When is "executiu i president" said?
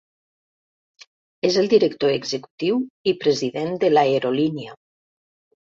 2.15-3.75